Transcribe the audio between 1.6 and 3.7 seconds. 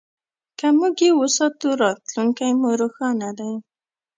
راتلونکی مو روښانه دی.